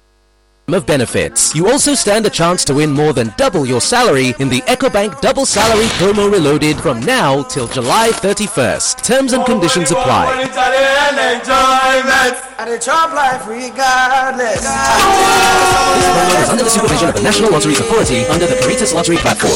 [0.73, 1.55] Of benefits.
[1.55, 5.21] You also stand a chance to win more than double your salary in the EcoBank
[5.21, 9.03] Double Salary Promo Reloaded from now till July 31st.
[9.03, 10.33] Terms and conditions apply.
[10.33, 10.43] Promo
[16.43, 19.53] is under the supervision of the National Lotteries Authority under the Caritas Lottery Platform.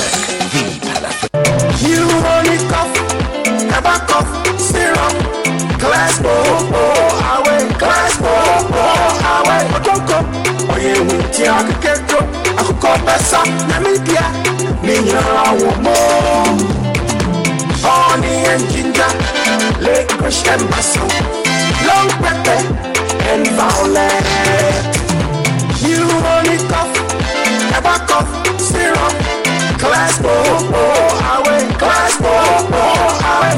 [1.81, 3.09] You only oh,
[5.79, 7.58] class go,
[9.79, 10.19] Okoko,
[10.75, 12.19] oye wuti akikejo,
[12.59, 13.39] akuko pesa,
[13.69, 14.25] namibia,
[14.83, 15.95] minyara womo.
[17.83, 19.13] Honey and ginger,
[19.81, 21.09] licorice and basil,
[21.87, 22.61] long pepper
[23.31, 24.25] and violet.
[25.87, 26.03] You
[26.35, 26.95] only cough,
[27.71, 29.38] never cough, syrup.
[29.81, 31.59] Away.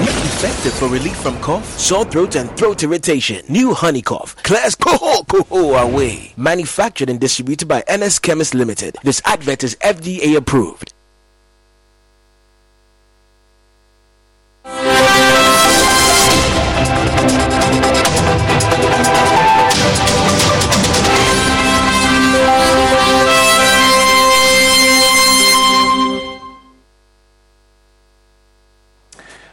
[0.03, 3.45] Effective for relief from cough, sore throat, and throat irritation.
[3.49, 4.37] New Honey Cough.
[4.43, 6.33] Class Coho Coho Away.
[6.37, 8.97] Manufactured and distributed by NS Chemist Limited.
[9.03, 10.93] This advert is FDA approved.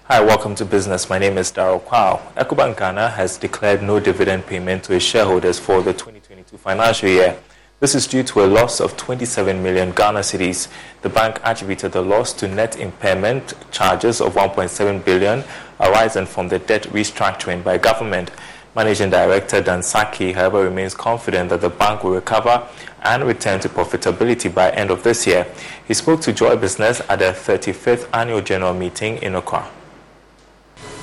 [0.10, 1.10] Hi, welcome to business.
[1.10, 2.22] My name is Daryl Kwao.
[2.36, 7.38] EcoBank Ghana has declared no dividend payment to its shareholders for the 2022 financial year.
[7.82, 10.70] This is due to a loss of 27 million Ghana cedis.
[11.02, 15.44] The bank attributed the loss to net impairment charges of 1.7 billion
[15.82, 18.32] arising from the debt restructuring by government.
[18.78, 22.66] Managing Director Dan Sackey, however, remains confident that the bank will recover
[23.04, 25.46] and return to profitability by end of this year.
[25.86, 29.70] He spoke to Joy Business at the 35th annual general meeting in Accra.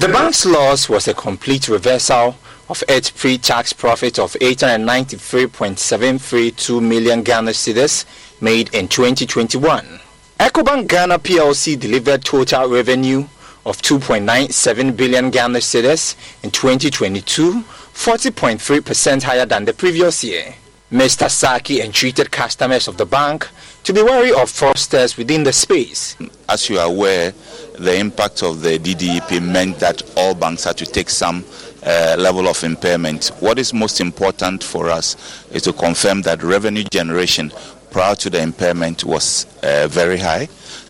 [0.01, 2.37] The bank's loss was a complete reversal
[2.69, 8.05] of its pre-tax profit of 893.732 million Ghana cedis
[8.41, 10.01] made in 2021.
[10.41, 13.27] EcoBank Ghana PLC delivered total revenue
[13.65, 20.57] of 2.97 billion Ghana cedis in 2022, 40.3% higher than the previous year.
[20.93, 21.29] Mr.
[21.29, 23.49] Sackey entreated customers of the bank
[23.85, 26.17] to be wary of fraudsters within the space.
[26.49, 27.33] As you are aware,
[27.79, 31.45] the impact of the DDEP meant that all banks had to take some
[31.85, 33.29] uh, level of impairment.
[33.41, 37.53] What is most important for us is to confirm that revenue generation
[37.91, 40.49] prior to the impairment was uh, very high.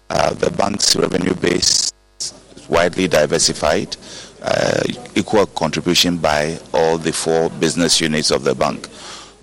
[0.08, 2.32] Uh, the bank's revenue base is
[2.68, 3.96] widely diversified,
[4.40, 4.82] uh,
[5.16, 8.88] equal contribution by all the four business units of the bank.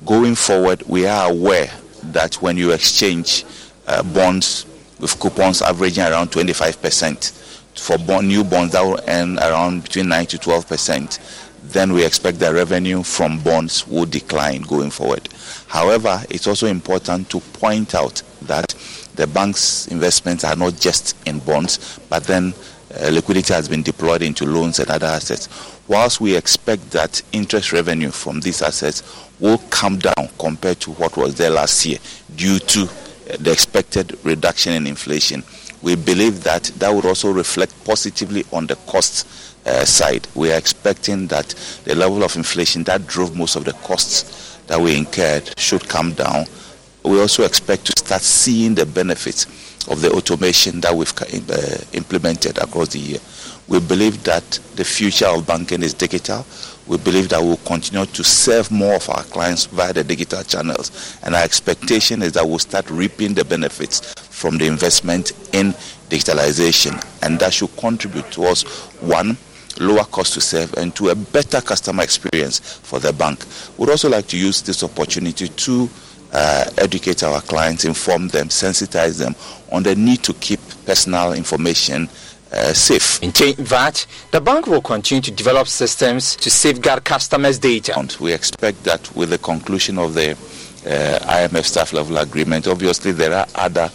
[0.06, 1.70] Going forward, we are aware
[2.04, 3.46] that when you exchange
[3.88, 4.66] uh, bonds
[5.00, 7.32] with coupons averaging around 25%,
[7.80, 11.42] for bond, new bonds that will earn around between 9 to 12%,
[11.72, 15.28] then we expect the revenue from bonds will decline going forward.
[15.68, 18.76] However, it's also important to point out that
[19.16, 22.54] the bank's investments are not just in bonds, but then
[23.00, 25.48] uh, liquidity has been deployed into loans and other assets.
[25.88, 29.04] Whilst we expect that interest revenue from these assets
[29.40, 32.00] will come down compared to what was there last year
[32.36, 35.44] due to uh, the expected reduction in inflation,
[35.82, 39.28] we believe that that would also reflect positively on the cost
[39.66, 40.28] uh, side.
[40.36, 41.50] We are expecting that
[41.86, 46.14] the level of inflation that drove most of the costs that we incurred should come
[46.14, 46.46] down.
[47.04, 49.48] We also expect to start seeing the benefits
[49.88, 53.20] of the automation that we've uh, implemented across the year.
[53.68, 54.44] We believe that
[54.76, 56.46] the future of banking is digital.
[56.88, 61.18] We believe that we'll continue to serve more of our clients via the digital channels.
[61.24, 65.72] And our expectation is that we'll start reaping the benefits from the investment in
[66.10, 67.02] digitalization.
[67.24, 68.64] And that should contribute towards
[69.00, 69.38] one,
[69.80, 73.46] lower cost to serve and to a better customer experience for the bank.
[73.78, 75.90] We'd also like to use this opportunity to
[76.32, 79.36] uh, educate our clients, inform them, sensitize them
[79.72, 82.10] on the need to keep personal information
[82.52, 83.22] uh, safe.
[83.24, 83.32] In
[83.66, 87.98] that, the bank will continue to develop systems to safeguard customers' data.
[87.98, 93.12] And we expect that with the conclusion of the uh, IMF staff level agreement, obviously
[93.12, 93.90] there are other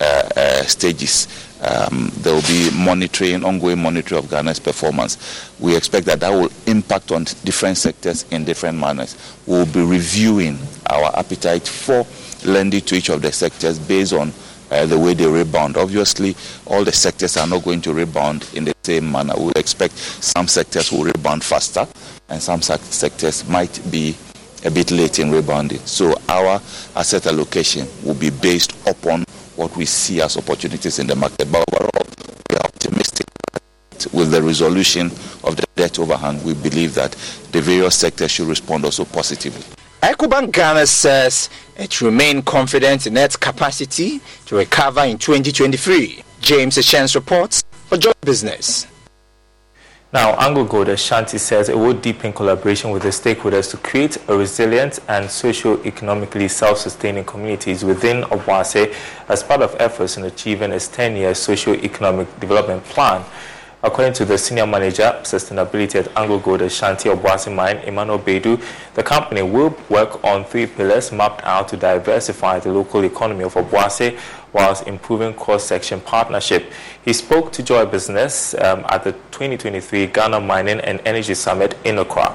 [0.00, 0.04] uh,
[0.36, 1.26] uh stages.
[1.60, 5.50] Um, there will be monitoring, ongoing monitoring of Ghana's performance.
[5.58, 9.16] We expect that that will impact on different sectors in different manners.
[9.46, 12.06] We will be reviewing our appetite for
[12.44, 14.32] lending to each of the sectors based on
[14.70, 15.76] uh, the way they rebound.
[15.76, 16.36] Obviously,
[16.66, 19.34] all the sectors are not going to rebound in the same manner.
[19.36, 21.88] We expect some sectors will rebound faster,
[22.28, 24.16] and some sectors might be
[24.64, 25.78] a bit late in rebounding.
[25.80, 26.60] So our
[26.96, 29.24] asset allocation will be based upon
[29.58, 31.50] what we see as opportunities in the market.
[31.50, 32.06] But overall,
[32.48, 33.26] we are optimistic
[34.12, 35.06] with the resolution
[35.42, 36.42] of the debt overhang.
[36.44, 37.12] We believe that
[37.52, 39.62] the various sectors should respond also positively.
[40.02, 46.22] Ecobank Ghana says it remains confident in its capacity to recover in 2023.
[46.40, 48.86] James Chance reports for Joy Business.
[50.10, 55.00] Now, AngloGold Ashanti says it will deepen collaboration with the stakeholders to create a resilient
[55.06, 58.94] and socio-economically self-sustaining communities within Obuasi
[59.28, 63.22] as part of efforts in achieving its 10-year socio-economic development plan.
[63.80, 68.60] According to the senior manager, sustainability at AngloGold Ashanti Obuasi Mine, Emmanuel Bedu,
[68.94, 73.54] the company will work on three pillars mapped out to diversify the local economy of
[73.54, 74.18] Obuasi
[74.52, 76.72] whilst improving cross-section partnership.
[77.04, 81.98] He spoke to Joy Business um, at the 2023 Ghana Mining and Energy Summit in
[81.98, 82.34] Accra.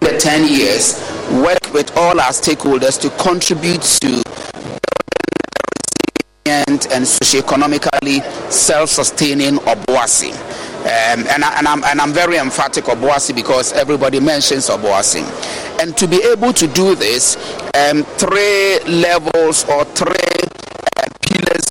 [0.00, 0.94] The 10 years,
[1.32, 4.22] work with all our stakeholders to contribute to
[6.50, 8.20] and socio-economically
[8.50, 10.32] self-sustaining Obuasi.
[10.80, 15.22] Um, and, I, I'm very emphatic Obuasi because everybody mentions Obuasi.
[15.80, 17.36] And to be able to do this,
[17.74, 20.40] um, three levels or three
[20.96, 21.66] uh, pillars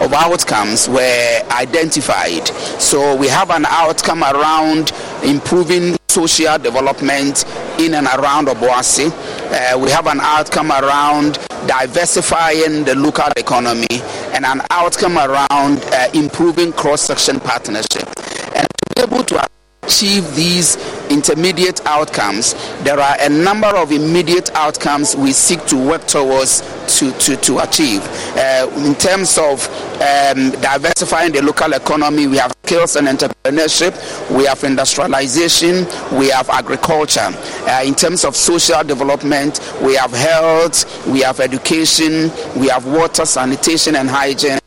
[0.00, 2.48] of outcomes were identified.
[2.80, 4.92] So we have an outcome around
[5.24, 7.44] improving social development
[7.78, 9.10] in and around Obuasi.
[9.50, 13.86] Uh, we have an outcome around diversifying the local economy
[14.34, 18.08] and an outcome around uh, improving cross-section partnership.
[18.56, 19.59] And to be able to
[19.90, 20.76] achieve these
[21.10, 26.60] intermediate outcomes, there are a number of immediate outcomes we seek to work towards
[26.96, 28.00] to, to, to achieve.
[28.36, 29.66] Uh, in terms of
[30.00, 33.92] um, diversifying the local economy, we have skills and entrepreneurship,
[34.30, 35.84] we have industrialization,
[36.16, 37.28] we have agriculture.
[37.66, 43.24] Uh, in terms of social development, we have health, we have education, we have water,
[43.24, 44.60] sanitation, and hygiene,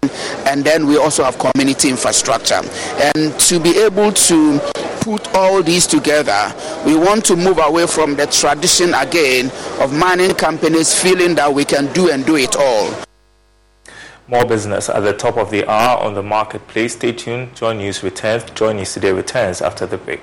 [0.48, 2.62] and then we also have community infrastructure.
[3.16, 4.60] And to be able to
[5.04, 6.54] put all these together,
[6.86, 9.52] we want to move away from the tradition again
[9.82, 12.94] of mining companies feeling that we can do and do it all.
[14.30, 16.94] More business at the top of the hour on the marketplace.
[16.94, 17.54] Stay tuned.
[17.56, 18.50] Joy News returns.
[18.52, 20.22] Joy News today returns after the break.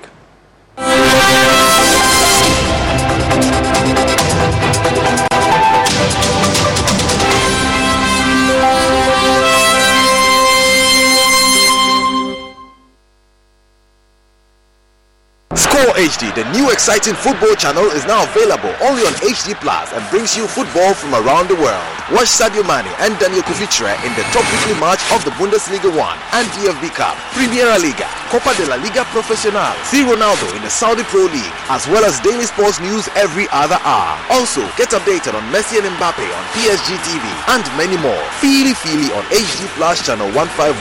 [15.81, 20.05] Score HD, the new exciting football channel, is now available only on HD Plus and
[20.13, 21.89] brings you football from around the world.
[22.13, 25.97] Watch Sadio Mane and Daniel Cuvitre in the top weekly match of the Bundesliga 1
[26.37, 31.01] and DFB Cup, Primera Liga, Copa de la Liga Profesional, see Ronaldo in the Saudi
[31.09, 34.21] Pro League, as well as daily sports news every other hour.
[34.29, 37.25] Also, get updated on Messi and Mbappe on PSG TV
[37.57, 38.21] and many more.
[38.37, 40.77] Feely Feely on HD Plus channel 151.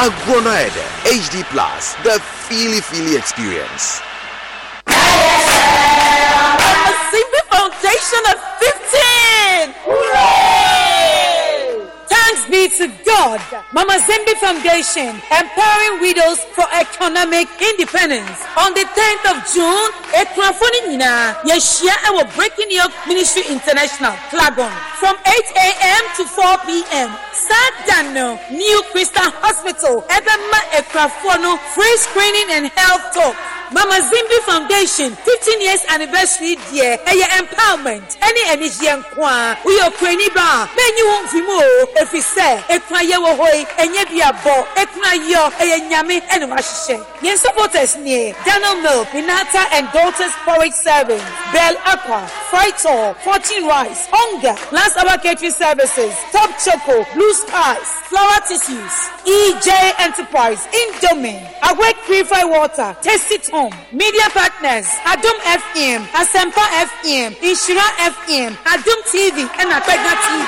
[0.00, 2.16] Agronaede HD Plus, the
[2.48, 4.00] Feely Feely experience.
[7.98, 9.74] Foundation of 15!
[9.90, 11.82] Hooray!
[12.06, 12.70] Thanks be
[13.04, 13.42] God,
[13.74, 18.38] Mama Zimbi Foundation, empowering widows for economic independence.
[18.54, 24.70] On the 10th of June, Ekrafoni Nina, Yeshia Ewo Breaking Yoke Ministry International, Flagon,
[25.02, 26.02] from 8 a.m.
[26.18, 27.10] to 4 p.m.
[27.86, 33.57] Daniel, New Christian Hospital, Ebema Ekrafono, free screening and health talk.
[33.72, 38.16] Mama Zimbi Foundation 15 years anniversary deɛ ɛyɛ empowerment.
[38.20, 39.56] Ɛne anigyeɛ nko a.
[39.64, 40.64] Woyɛ okurani ba.
[40.64, 41.86] A bɛnyi wo mfi mu o.
[42.00, 43.64] Ɛfiri sɛ ekuna yɛ wɔ hɔ yi.
[43.82, 49.66] Ɛnyɛ bi abɔ ekuna yɔ ɛyɛ nyame ɛne wahyehyɛ yɛn supporters nie Daniel Milk Minata
[49.72, 51.20] and Daughters Porridge Serving
[51.52, 58.38] Bell Aqua Fritor Fortune Rice Onga Last Hour Catering Services Top Choco Blue Skies Flower
[58.46, 58.94] Tissues
[59.26, 67.82] EJ Enterprise Indomie Awake Purified Water Tasty Home, Media Partners, Adum FM, Asempa FM, Inshira
[68.06, 70.46] FM, Adum TV, and Apega TV.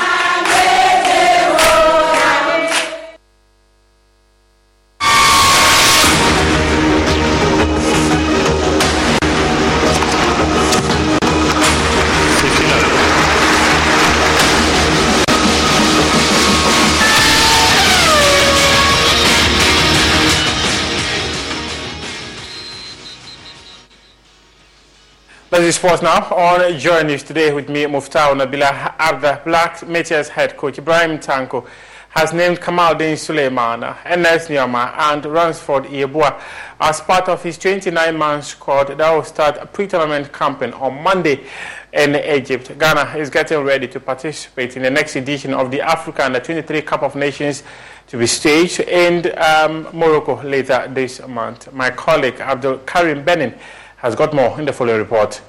[25.71, 29.41] Let's sports now on Joy News today with me, Muftau Nabila Arda.
[29.45, 31.65] Black Meteors head coach Ibrahim Tanko
[32.09, 36.43] has named Kamal Din Suleiman, Ernest Nuamah, and Ransford Yeboah
[36.81, 41.45] as part of his 29-man squad that will start a pre-tournament campaign on Monday
[41.93, 42.77] in Egypt.
[42.77, 46.83] Ghana is getting ready to participate in the next edition of the Africa Under 23
[46.83, 47.63] Cup of Nations
[48.09, 51.73] to be staged in um, Morocco later this month.
[51.73, 53.55] My colleague Abdul Karim Benin
[53.99, 55.41] has got more in the following report.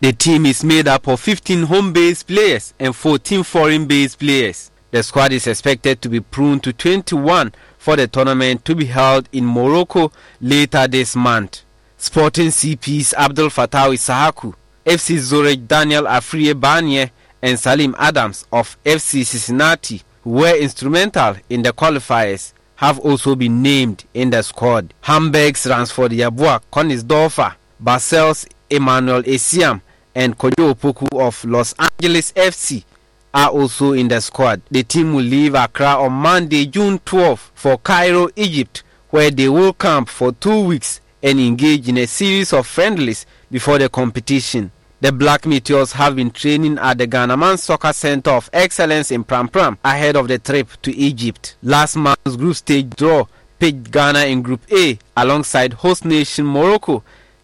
[0.00, 4.70] The team is made up of 15 home based players and 14 foreign based players.
[4.92, 9.28] The squad is expected to be pruned to 21 for the tournament to be held
[9.30, 11.64] in Morocco later this month.
[11.98, 14.54] Sporting CPs Abdul Fatawu Issahaku,
[14.86, 17.10] FC Zurich Daniel Afriyie Barnieh,
[17.42, 23.60] and Salim Adams of FC Cincinnati who were instrumental in the qualifiers have also been
[23.60, 24.94] named in the squad.
[25.02, 29.82] Hamburg's Ransford Yeboah Königsdörffer, Basel's Emmanuel Essiam,
[30.14, 32.84] and Kojo Opoku of Los Angeles FC
[33.32, 34.60] are also in the squad.
[34.70, 39.72] The team will leave Accra on Monday, June 12 for Cairo, Egypt, where they will
[39.72, 44.70] camp for two weeks and engage in a series of friendlies before the competition.
[45.02, 49.78] The Black Meteors have been training at the Ghanaman Soccer Center of Excellence in Prampram
[49.82, 51.56] ahead of the trip to Egypt.
[51.62, 53.24] Last month's group stage draw
[53.58, 57.02] picked Ghana in Group A alongside host nation Morocco,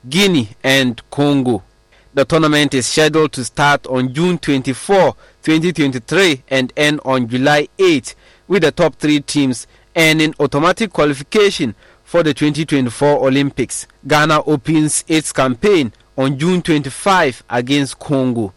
[0.09, 1.63] Guinea, and Congo.
[2.17, 8.15] The tournament is scheduled to start on June 24, 2023 and end on July 8,
[8.49, 13.87] with the top three teams earning automatic qualification for the 2024 Olympics.
[14.09, 18.55] Ghana opens its campaign on June 25 against Congo.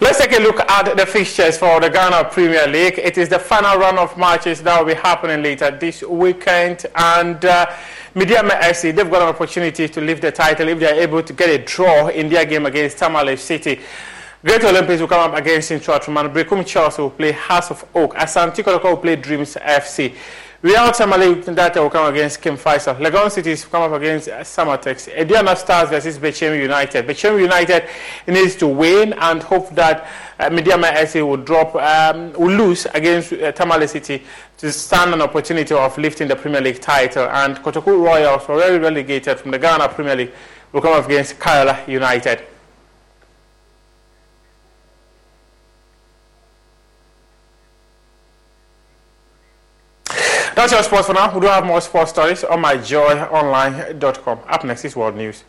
[0.00, 3.00] Let's take a look at the fixtures for the Ghana Premier League.
[3.00, 6.86] It is the final run of matches that will be happening later this weekend.
[6.94, 7.66] And uh,
[8.14, 11.50] FC, they've got an opportunity to lift the title if they are able to get
[11.50, 13.80] a draw in their game against Tamale City.
[14.44, 16.28] Great Olympics will come up against Intro Truman.
[16.28, 18.14] Berekum will play Hearts of Oak.
[18.14, 20.14] Asante Kotoko will play Dreams FC.
[20.60, 22.96] Real Tamale Data will come against King Faisal.
[22.98, 25.08] Legon City will come up against Samatex.
[25.14, 27.06] Aduana Stars versus Bechem United.
[27.06, 27.88] Bechem United
[28.26, 30.08] needs to win and hope that
[30.40, 34.24] uh, Medeama SC will drop, um, will lose against uh, Tamale City
[34.56, 37.28] to stand an opportunity of lifting the Premier League title.
[37.28, 40.32] And Kotoku Royals, already relegated from the Ghana Premier League,
[40.72, 42.42] will come up against Karela United.
[50.58, 51.32] That's your sports for now.
[51.32, 54.40] We do have more sports stories on myjoyonline.com.
[54.48, 55.44] Up next is World News.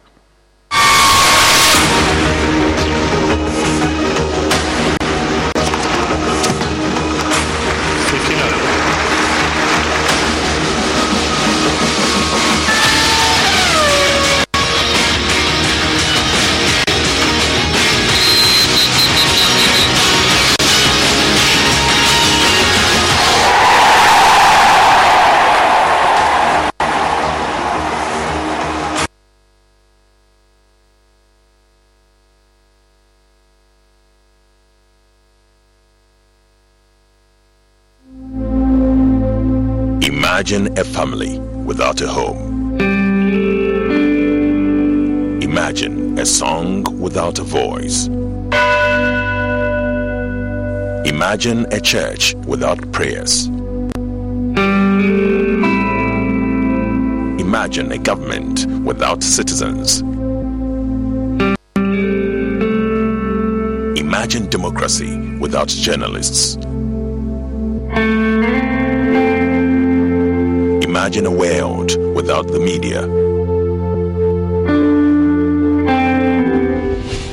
[40.39, 42.79] Imagine a family without a home.
[45.41, 48.07] Imagine a song without a voice.
[51.05, 53.47] Imagine a church without prayers.
[57.37, 59.99] Imagine a government without citizens.
[63.99, 66.57] Imagine democracy without journalists.
[70.99, 73.03] Imagine a world without the media.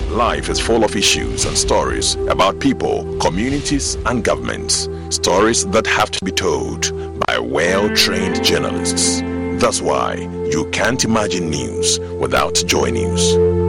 [0.08, 4.88] Life is full of issues and stories about people, communities, and governments.
[5.10, 6.92] Stories that have to be told
[7.26, 9.20] by well trained journalists.
[9.60, 13.65] That's why you can't imagine news without Joy News.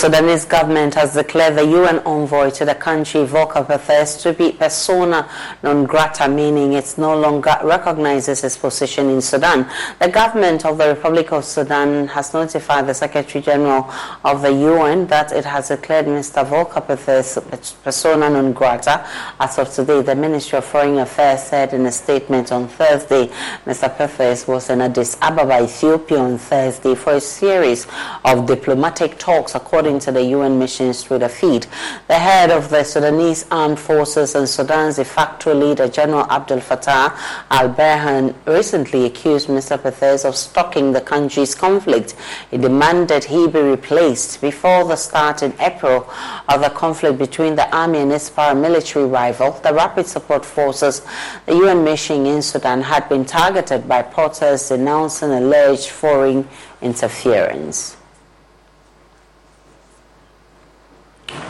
[0.00, 5.28] Sudanese government has declared the UN envoy to the country, Volker Perthes, to be persona
[5.62, 9.70] non grata, meaning it no longer recognizes his position in Sudan.
[9.98, 13.92] The government of the Republic of Sudan has notified the Secretary General
[14.24, 16.46] of the UN that it has declared Mr.
[16.46, 17.38] Volker Perthes
[17.84, 19.06] persona non grata.
[19.38, 23.26] As of today, the Ministry of Foreign Affairs said in a statement on Thursday,
[23.66, 23.94] Mr.
[23.94, 27.86] Perthes was in Addis Ababa, Ethiopia on Thursday for a series
[28.24, 31.66] of diplomatic talks according to the UN missions through the feed.
[32.06, 37.16] The head of the Sudanese Armed Forces and Sudan's de facto leader, General Abdel Fattah
[37.50, 39.76] al-Burhan, recently accused Mr.
[39.76, 42.14] Perthes of stoking the country's conflict.
[42.50, 46.08] He demanded he be replaced before the start in April
[46.48, 51.02] of the conflict between the army and its paramilitary rival, the Rapid Support Forces.
[51.46, 56.48] The UN mission in Sudan had been targeted by protests denouncing alleged foreign
[56.80, 57.96] interference.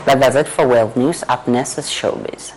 [0.05, 1.23] That does it for World News.
[1.29, 2.53] at next is Showbiz.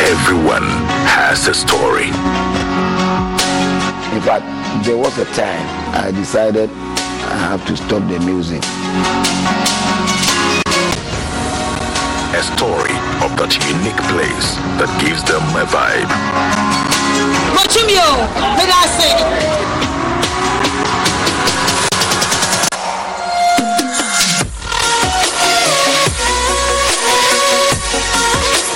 [0.00, 0.68] Everyone
[1.06, 2.08] has a story.
[4.12, 4.44] In fact,
[4.84, 8.62] there was a time I decided I have to stop the music.
[12.34, 16.10] A story of that unique place that gives them a vibe.
[17.56, 18.42] Machimio,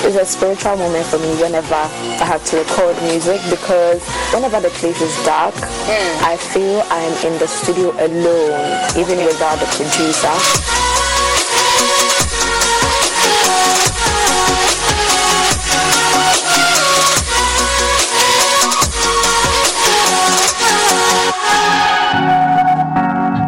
[0.06, 4.00] It's a spiritual moment for me whenever I have to record music because
[4.32, 6.24] whenever the place is dark, hmm.
[6.24, 10.30] I feel I'm in the studio alone, even without the producer.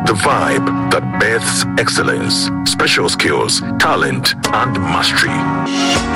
[0.07, 6.08] The vibe that births excellence, special skills, talent, and mastery.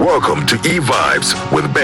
[0.00, 1.78] Welcome to E Vibes with Beck.